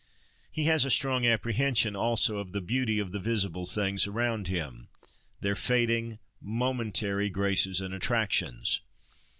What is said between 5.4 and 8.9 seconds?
their fading, momentary, graces and attractions.